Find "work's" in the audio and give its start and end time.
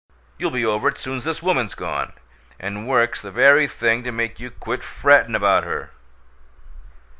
2.87-3.21